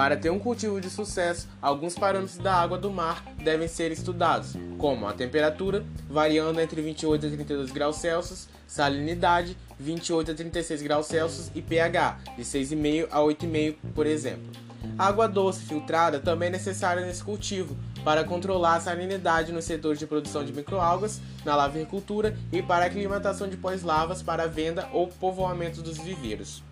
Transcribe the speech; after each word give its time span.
Para 0.00 0.16
ter 0.16 0.30
um 0.30 0.38
cultivo 0.38 0.80
de 0.80 0.88
sucesso, 0.88 1.46
alguns 1.60 1.94
parâmetros 1.94 2.38
da 2.38 2.54
água 2.54 2.78
do 2.78 2.90
mar 2.90 3.22
devem 3.36 3.68
ser 3.68 3.92
estudados, 3.92 4.54
como 4.78 5.06
a 5.06 5.12
temperatura, 5.12 5.84
variando 6.08 6.58
entre 6.58 6.80
28 6.80 7.26
e 7.26 7.30
32 7.32 7.70
graus 7.70 7.96
Celsius, 7.96 8.48
salinidade, 8.66 9.58
28 9.78 10.30
a 10.30 10.34
36 10.34 10.80
graus 10.80 11.04
Celsius 11.04 11.50
e 11.54 11.60
pH, 11.60 12.18
de 12.34 12.42
6,5 12.42 13.08
a 13.10 13.18
8,5, 13.18 13.76
por 13.94 14.06
exemplo. 14.06 14.50
A 14.98 15.06
água 15.06 15.28
doce 15.28 15.66
filtrada 15.66 16.18
também 16.18 16.48
é 16.48 16.52
necessária 16.52 17.04
nesse 17.04 17.22
cultivo, 17.22 17.76
para 18.02 18.24
controlar 18.24 18.76
a 18.76 18.80
salinidade 18.80 19.52
no 19.52 19.60
setor 19.60 19.96
de 19.96 20.06
produção 20.06 20.42
de 20.42 20.52
microalgas, 20.54 21.20
na 21.44 21.54
lavericultura 21.54 22.34
e 22.50 22.62
para 22.62 22.84
a 22.84 22.86
aclimatação 22.86 23.46
de 23.46 23.58
pós-lavas 23.58 24.22
para 24.22 24.48
venda 24.48 24.88
ou 24.94 25.08
povoamento 25.08 25.82
dos 25.82 25.98
viveiros. 25.98 26.62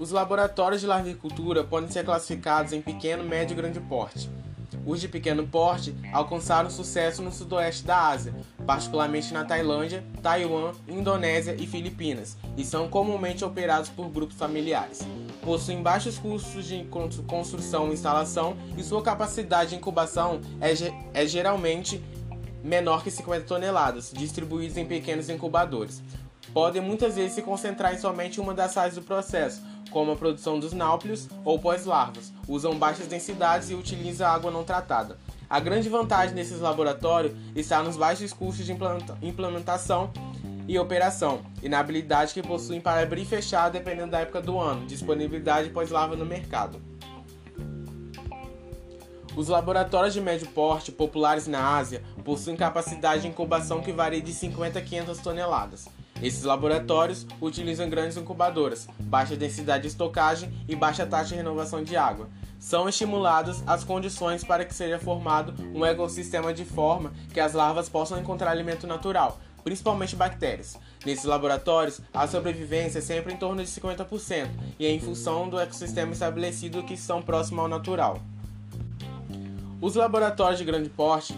Os 0.00 0.12
laboratórios 0.12 0.80
de 0.80 0.86
larvicultura 0.86 1.62
podem 1.62 1.90
ser 1.90 2.06
classificados 2.06 2.72
em 2.72 2.80
pequeno, 2.80 3.22
médio 3.22 3.52
e 3.52 3.56
grande 3.56 3.78
porte. 3.80 4.30
Os 4.86 4.98
de 4.98 5.06
pequeno 5.06 5.46
porte 5.46 5.94
alcançaram 6.10 6.70
sucesso 6.70 7.20
no 7.20 7.30
sudoeste 7.30 7.84
da 7.84 8.08
Ásia, 8.08 8.34
particularmente 8.66 9.34
na 9.34 9.44
Tailândia, 9.44 10.02
Taiwan, 10.22 10.72
Indonésia 10.88 11.54
e 11.58 11.66
Filipinas, 11.66 12.38
e 12.56 12.64
são 12.64 12.88
comumente 12.88 13.44
operados 13.44 13.90
por 13.90 14.08
grupos 14.08 14.38
familiares. 14.38 15.06
Possuem 15.42 15.82
baixos 15.82 16.16
custos 16.16 16.64
de 16.64 16.82
construção 17.26 17.90
e 17.90 17.92
instalação 17.92 18.56
e 18.78 18.82
sua 18.82 19.02
capacidade 19.02 19.70
de 19.70 19.76
incubação 19.76 20.40
é, 20.62 20.72
é 21.12 21.26
geralmente 21.26 22.02
menor 22.64 23.04
que 23.04 23.10
50 23.10 23.44
toneladas, 23.44 24.10
distribuídos 24.16 24.78
em 24.78 24.86
pequenos 24.86 25.28
incubadores. 25.28 26.02
Podem 26.54 26.80
muitas 26.80 27.16
vezes 27.16 27.32
se 27.32 27.42
concentrar 27.42 27.94
em 27.94 27.98
somente 27.98 28.40
uma 28.40 28.54
das 28.54 28.74
fases 28.74 28.96
do 28.96 29.02
processo, 29.02 29.62
como 29.90 30.12
a 30.12 30.16
produção 30.16 30.58
dos 30.58 30.72
náuplios 30.72 31.28
ou 31.44 31.58
pós-larvas, 31.58 32.32
usam 32.48 32.78
baixas 32.78 33.06
densidades 33.06 33.70
e 33.70 33.74
utilizam 33.74 34.28
água 34.28 34.50
não 34.50 34.64
tratada. 34.64 35.18
A 35.48 35.58
grande 35.58 35.88
vantagem 35.88 36.34
desses 36.34 36.60
laboratórios 36.60 37.34
está 37.56 37.82
nos 37.82 37.96
baixos 37.96 38.32
custos 38.32 38.64
de 38.64 38.76
implementação 39.20 40.12
e 40.68 40.78
operação, 40.78 41.40
e 41.60 41.68
na 41.68 41.80
habilidade 41.80 42.32
que 42.32 42.42
possuem 42.42 42.80
para 42.80 43.02
abrir 43.02 43.22
e 43.22 43.24
fechar 43.24 43.68
dependendo 43.68 44.12
da 44.12 44.20
época 44.20 44.40
do 44.40 44.58
ano, 44.58 44.86
disponibilidade 44.86 45.70
pós-larva 45.70 46.14
no 46.14 46.24
mercado. 46.24 46.80
Os 49.36 49.48
laboratórios 49.48 50.14
de 50.14 50.20
médio 50.20 50.46
porte, 50.48 50.92
populares 50.92 51.46
na 51.46 51.76
Ásia, 51.76 52.02
possuem 52.24 52.56
capacidade 52.56 53.22
de 53.22 53.28
incubação 53.28 53.80
que 53.80 53.92
varia 53.92 54.20
de 54.20 54.32
50 54.32 54.78
a 54.78 54.82
500 54.82 55.18
toneladas. 55.18 55.88
Esses 56.22 56.44
laboratórios 56.44 57.26
utilizam 57.40 57.88
grandes 57.88 58.16
incubadoras, 58.16 58.86
baixa 58.98 59.36
densidade 59.36 59.82
de 59.82 59.88
estocagem 59.88 60.52
e 60.68 60.76
baixa 60.76 61.06
taxa 61.06 61.30
de 61.30 61.36
renovação 61.36 61.82
de 61.82 61.96
água. 61.96 62.28
São 62.58 62.86
estimuladas 62.86 63.62
as 63.66 63.84
condições 63.84 64.44
para 64.44 64.66
que 64.66 64.74
seja 64.74 64.98
formado 64.98 65.54
um 65.74 65.84
ecossistema 65.84 66.52
de 66.52 66.64
forma 66.64 67.12
que 67.32 67.40
as 67.40 67.54
larvas 67.54 67.88
possam 67.88 68.18
encontrar 68.18 68.50
alimento 68.50 68.86
natural, 68.86 69.40
principalmente 69.64 70.14
bactérias. 70.14 70.78
Nesses 71.06 71.24
laboratórios, 71.24 72.02
a 72.12 72.26
sobrevivência 72.26 72.98
é 72.98 73.02
sempre 73.02 73.32
em 73.32 73.38
torno 73.38 73.64
de 73.64 73.70
50% 73.70 74.50
e 74.78 74.84
é 74.84 74.90
em 74.90 75.00
função 75.00 75.48
do 75.48 75.58
ecossistema 75.58 76.12
estabelecido 76.12 76.82
que 76.82 76.98
são 76.98 77.22
próximos 77.22 77.60
ao 77.60 77.68
natural. 77.68 78.20
Os 79.80 79.94
laboratórios 79.94 80.58
de 80.58 80.66
grande 80.66 80.90
porte 80.90 81.34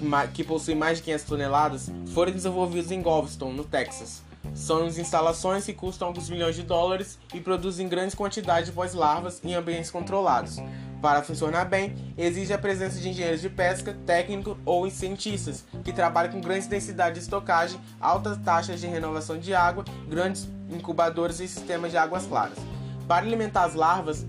que, 0.00 0.32
que 0.32 0.44
possuem 0.44 0.76
mais 0.76 0.98
de 0.98 1.04
500 1.04 1.24
toneladas, 1.26 1.90
foram 2.14 2.32
desenvolvidos 2.32 2.90
em 2.90 3.02
Galveston, 3.02 3.52
no 3.52 3.64
Texas. 3.64 4.22
São 4.54 4.86
instalações 4.86 5.66
que 5.66 5.74
custam 5.74 6.08
alguns 6.08 6.30
milhões 6.30 6.56
de 6.56 6.62
dólares 6.62 7.18
e 7.34 7.40
produzem 7.40 7.88
grandes 7.88 8.14
quantidades 8.14 8.70
de 8.70 8.72
pós-larvas 8.72 9.40
em 9.44 9.54
ambientes 9.54 9.90
controlados. 9.90 10.56
Para 11.00 11.22
funcionar 11.22 11.64
bem, 11.64 11.94
exige 12.16 12.52
a 12.52 12.58
presença 12.58 12.98
de 12.98 13.08
engenheiros 13.08 13.40
de 13.40 13.48
pesca, 13.48 13.96
técnicos 14.04 14.56
ou 14.64 14.90
cientistas 14.90 15.64
que 15.84 15.92
trabalham 15.92 16.32
com 16.32 16.40
grandes 16.40 16.66
densidades 16.66 17.18
de 17.18 17.24
estocagem, 17.24 17.80
altas 18.00 18.38
taxas 18.38 18.80
de 18.80 18.86
renovação 18.86 19.38
de 19.38 19.54
água, 19.54 19.84
grandes 20.08 20.48
incubadores 20.70 21.40
e 21.40 21.48
sistemas 21.48 21.90
de 21.90 21.96
águas 21.96 22.26
claras. 22.26 22.58
Para 23.06 23.26
alimentar 23.26 23.64
as 23.64 23.74
larvas, 23.74 24.26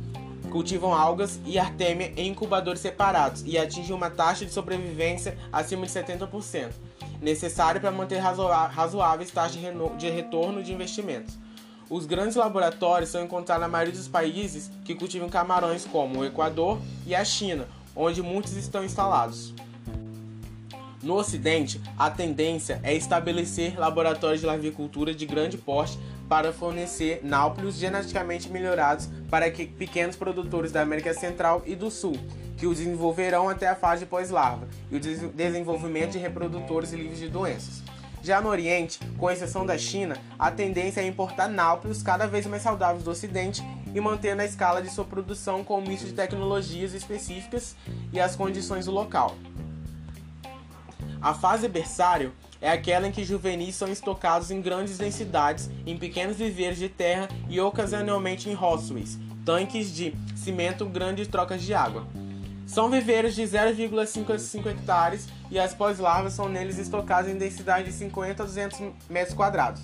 cultivam 0.52 0.94
algas 0.94 1.40
e 1.46 1.58
artêmia 1.58 2.14
em 2.16 2.28
incubadores 2.28 2.82
separados 2.82 3.44
e 3.46 3.58
atingem 3.58 3.96
uma 3.96 4.10
taxa 4.10 4.46
de 4.46 4.52
sobrevivência 4.52 5.38
acima 5.52 5.86
de 5.88 5.92
70%, 5.92 6.72
necessário 7.22 7.82
para 7.82 7.90
manter 7.90 8.18
razoáveis 8.18 9.32
taxas 9.32 9.60
de 9.98 10.10
retorno 10.10 10.62
de 10.62 10.74
investimentos. 10.74 11.40
Os 11.90 12.06
grandes 12.06 12.36
laboratórios 12.36 13.10
são 13.10 13.24
encontrados 13.24 13.62
na 13.62 13.68
maioria 13.68 13.94
dos 13.94 14.08
países 14.08 14.70
que 14.86 14.96
cultivam 14.96 15.30
camarões, 15.30 15.86
como 15.86 16.20
o 16.20 16.26
Equador 16.26 16.80
e 17.08 17.16
a 17.16 17.26
China, 17.26 17.68
onde 17.96 18.22
muitos 18.22 18.54
estão 18.56 18.84
instalados. 18.84 19.54
No 21.04 21.16
Ocidente, 21.16 21.82
a 21.98 22.12
tendência 22.12 22.80
é 22.84 22.94
estabelecer 22.94 23.78
laboratórios 23.78 24.40
de 24.40 24.46
larvicultura 24.46 25.14
de 25.14 25.26
grande 25.26 25.58
porte 25.58 25.98
para 26.32 26.54
fornecer 26.54 27.20
náuplios 27.24 27.76
geneticamente 27.76 28.50
melhorados 28.50 29.10
para 29.30 29.52
que 29.52 29.68
pequenos 29.68 30.16
produtores 30.16 30.72
da 30.72 30.82
América 30.82 31.14
Central 31.14 31.62
e 31.66 31.76
do 31.76 31.92
Sul, 31.92 32.16
que 32.56 32.66
os 32.66 32.78
desenvolverão 32.78 33.50
até 33.50 33.68
a 33.68 33.76
fase 33.76 34.06
pós-larva 34.06 34.66
e 34.90 34.96
o 34.96 35.00
desenvolvimento 35.02 36.12
de 36.12 36.20
reprodutores 36.20 36.94
livres 36.94 37.20
de 37.20 37.28
doenças. 37.28 37.84
Já 38.24 38.40
no 38.40 38.48
Oriente, 38.48 38.98
com 39.18 39.30
exceção 39.30 39.66
da 39.66 39.78
China, 39.78 40.16
a 40.40 40.50
tendência 40.50 41.02
é 41.02 41.06
importar 41.06 41.50
náuplios 41.50 42.02
cada 42.02 42.26
vez 42.28 42.46
mais 42.46 42.64
saudáveis 42.64 43.04
do 43.04 43.12
Ocidente 43.12 43.62
e 43.94 44.00
manter 44.00 44.34
na 44.34 44.46
escala 44.46 44.82
de 44.82 44.90
sua 44.90 45.04
produção 45.04 45.66
com 45.66 45.80
um 45.80 45.86
misto 45.86 46.06
de 46.06 46.14
tecnologias 46.14 46.94
específicas 46.94 47.76
e 48.14 48.22
as 48.22 48.38
condições 48.38 48.86
do 48.86 48.92
local. 48.92 49.36
A 51.22 51.34
fase 51.34 51.68
berçário 51.68 52.32
é 52.62 52.70
aquela 52.70 53.08
em 53.08 53.12
que 53.12 53.24
juvenis 53.24 53.76
são 53.76 53.92
estocados 53.92 54.52
em 54.52 54.62
grandes 54.62 54.98
densidades 54.98 55.70
em 55.86 55.98
pequenos 55.98 56.38
viveiros 56.38 56.78
de 56.78 56.88
terra 56.88 57.28
e 57.50 57.60
ocasionalmente 57.60 58.50
em 58.50 58.54
roçoes, 58.54 59.18
tanques 59.44 59.94
de 59.94 60.14
cimento 60.36 60.86
grandes 60.86 61.28
trocas 61.28 61.62
de 61.64 61.74
água. 61.74 62.06
São 62.68 62.90
viveiros 62.90 63.36
de 63.36 63.42
0,5 63.42 64.34
a 64.34 64.40
5 64.40 64.70
hectares 64.70 65.28
e 65.50 65.60
as 65.60 65.74
pós-larvas 65.74 66.34
são 66.34 66.48
neles 66.48 66.78
estocadas 66.78 67.30
em 67.30 67.38
densidade 67.38 67.86
de 67.86 67.94
50 67.94 68.44
a 68.44 68.46
200 68.46 68.80
metros 69.10 69.36
quadrados. 69.36 69.82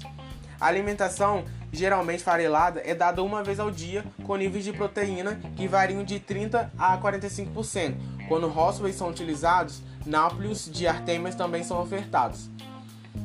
A 0.60 0.68
alimentação, 0.68 1.44
geralmente 1.72 2.24
farelada, 2.24 2.82
é 2.84 2.96
dada 2.96 3.22
uma 3.22 3.44
vez 3.44 3.60
ao 3.60 3.70
dia, 3.70 4.06
com 4.24 4.36
níveis 4.36 4.64
de 4.64 4.72
proteína 4.72 5.40
que 5.56 5.68
variam 5.68 6.04
de 6.04 6.20
30 6.20 6.72
a 6.78 6.98
45%. 6.98 7.96
Quando 8.28 8.48
roçoes 8.48 8.96
são 8.96 9.10
utilizados, 9.10 9.82
náuplios 10.08 10.70
de 10.72 10.88
artêmias 10.88 11.36
também 11.36 11.64
são 11.64 11.80
ofertados. 11.82 12.50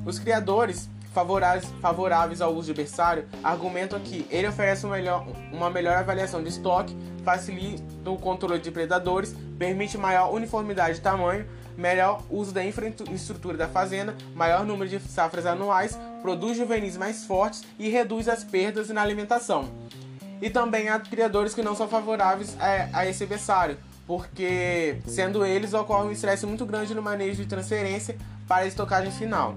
Os 0.05 0.19
criadores 0.19 0.91
favoráveis, 1.81 2.41
ao 2.41 2.55
uso 2.55 2.73
de 2.73 2.75
berçário 2.75 3.27
argumentam 3.45 4.01
que 4.01 4.27
ele 4.31 4.49
oferece 4.49 4.87
uma 4.87 4.97
melhor, 4.97 5.27
uma 5.53 5.71
melhor 5.71 5.97
avaliação 5.97 6.43
de 6.43 6.49
estoque, 6.49 6.97
facilita 7.23 8.11
o 8.11 8.17
controle 8.17 8.59
de 8.59 8.71
predadores, 8.71 9.35
permite 9.59 9.99
maior 9.99 10.33
uniformidade 10.33 10.95
de 10.95 11.01
tamanho, 11.01 11.47
melhor 11.77 12.23
uso 12.31 12.53
da 12.53 12.65
infraestrutura 12.65 13.57
da 13.57 13.69
fazenda, 13.69 14.15
maior 14.35 14.65
número 14.65 14.91
de 14.91 14.99
safras 15.01 15.47
anuais, 15.47 15.99
produz 16.23 16.57
juvenis 16.57 16.97
mais 16.97 17.25
fortes 17.25 17.63
e 17.79 17.89
reduz 17.89 18.29
as 18.29 18.43
perdas 18.43 18.89
na 18.89 19.03
alimentação. 19.03 19.69
E 20.41 20.51
também 20.51 20.89
há 20.89 20.99
criadores 20.99 21.55
que 21.55 21.63
não 21.63 21.77
são 21.77 21.87
favoráveis 21.87 22.57
a, 22.59 23.01
a 23.01 23.07
esse 23.07 23.25
berçário, 23.27 23.79
porque 24.07 24.99
sendo 25.07 25.45
eles 25.45 25.75
ocorre 25.75 26.09
um 26.09 26.13
estresse 26.13 26.47
muito 26.47 26.67
grande 26.67 26.95
no 26.95 27.03
manejo 27.03 27.43
de 27.43 27.49
transferência 27.49 28.17
para 28.47 28.65
a 28.65 28.67
estocagem 28.67 29.13
final. 29.13 29.57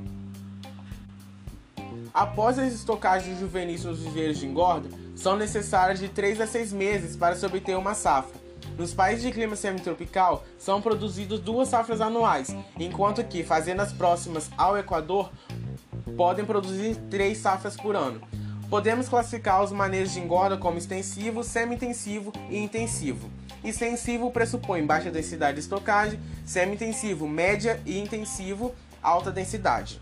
Após 2.13 2.57
as 2.57 2.73
estocagens 2.73 3.39
juvenis 3.39 3.83
nos 3.83 3.99
viveiros 3.99 4.37
de 4.37 4.45
engorda, 4.45 4.87
são 5.15 5.35
necessárias 5.35 5.99
de 5.99 6.07
3 6.07 6.41
a 6.41 6.47
6 6.47 6.71
meses 6.71 7.15
para 7.15 7.35
se 7.35 7.45
obter 7.45 7.77
uma 7.77 7.93
safra. 7.93 8.39
Nos 8.77 8.93
países 8.93 9.23
de 9.23 9.31
clima 9.31 9.55
semitropical, 9.55 10.45
são 10.57 10.81
produzidas 10.81 11.39
duas 11.39 11.69
safras 11.69 12.01
anuais, 12.01 12.55
enquanto 12.79 13.23
que 13.23 13.43
fazendas 13.43 13.93
próximas 13.93 14.49
ao 14.57 14.77
Equador 14.77 15.29
podem 16.17 16.45
produzir 16.45 16.95
três 17.09 17.37
safras 17.37 17.75
por 17.75 17.95
ano. 17.95 18.21
Podemos 18.69 19.07
classificar 19.07 19.63
os 19.63 19.71
manejos 19.71 20.13
de 20.13 20.19
engorda 20.19 20.57
como 20.57 20.77
extensivo, 20.77 21.43
semi-intensivo 21.43 22.33
e 22.49 22.57
intensivo. 22.57 23.29
Extensivo 23.63 24.31
pressupõe 24.31 24.85
baixa 24.85 25.11
densidade 25.11 25.55
de 25.55 25.61
estocagem, 25.61 26.19
semi-intensivo 26.45 27.27
média 27.27 27.79
e 27.85 27.99
intensivo 27.99 28.73
alta 29.03 29.31
densidade. 29.31 30.01